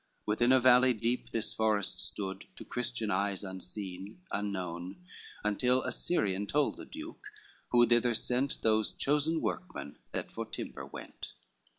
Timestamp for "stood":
1.99-2.45